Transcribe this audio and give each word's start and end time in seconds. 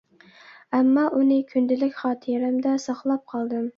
ئەمما 0.77 1.03
ئۇنى 1.17 1.37
كۈندىلىك 1.51 1.93
خاتىرەمدە 1.99 2.73
ساقلاپ 2.89 3.25
قالدىم. 3.37 3.69